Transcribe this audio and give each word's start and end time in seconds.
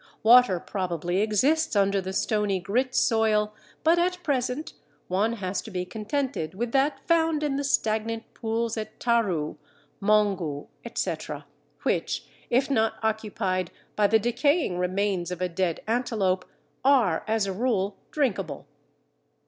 Water 0.23 0.59
probably 0.59 1.21
exists 1.21 1.75
under 1.75 2.01
the 2.01 2.11
stony 2.11 2.59
grit 2.59 2.95
soil, 2.95 3.53
but 3.83 3.99
at 3.99 4.23
present 4.23 4.73
one 5.07 5.33
has 5.33 5.61
to 5.61 5.69
be 5.69 5.85
contented 5.85 6.55
with 6.55 6.71
that 6.71 6.99
found 7.07 7.43
in 7.43 7.55
the 7.55 7.63
stagnant 7.63 8.23
pools 8.33 8.77
at 8.77 8.99
Taru, 8.99 9.57
Maungu, 10.01 10.65
etc., 10.83 11.45
which, 11.83 12.25
if 12.49 12.67
not 12.67 12.95
occupied 13.03 13.69
by 13.95 14.07
the 14.07 14.17
decaying 14.17 14.79
remains 14.79 15.29
of 15.29 15.39
a 15.39 15.47
dead 15.47 15.81
antelope, 15.85 16.45
are, 16.83 17.23
as 17.27 17.45
a 17.45 17.53
rule, 17.53 17.95
drinkable. 18.09 18.65